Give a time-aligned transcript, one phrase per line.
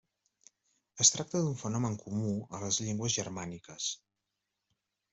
[1.05, 3.95] Es tracta d’un fenomen comú a les llengües germàniques.